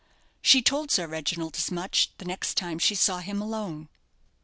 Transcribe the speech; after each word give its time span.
She 0.41 0.63
told 0.63 0.89
Sir 0.89 1.05
Reginald 1.05 1.57
as 1.57 1.69
much 1.69 2.09
the 2.17 2.25
next 2.25 2.55
time 2.57 2.79
she 2.79 2.95
saw 2.95 3.19
him 3.19 3.39
alone. 3.39 3.87